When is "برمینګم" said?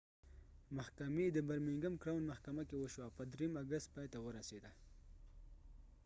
1.47-1.93